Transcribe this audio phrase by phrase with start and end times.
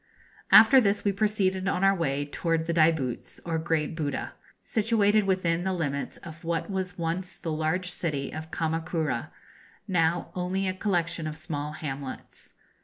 [0.61, 5.63] ]After this we proceeded on our way towards the Daibutz, or Great Buddha, situated within
[5.63, 9.31] the limits of what was once the large city of Kama kura,
[9.87, 12.53] now only a collection of small hamlets.